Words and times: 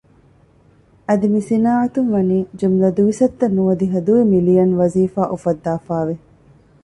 އަދި 1.07 1.27
މި 1.33 1.41
ޞިނާޢަތުން 1.47 2.09
ވަނީ 2.13 2.37
ޖުމުލަ 2.59 2.89
ދުވިސައްތަ 2.97 3.45
ނުވަދިހަ 3.55 3.99
ދުވި 4.05 4.23
މިލިއަން 4.31 4.73
ވަޒީފާ 4.79 5.21
އުފައްދާފައި 5.31 6.05
ވެ 6.07 6.15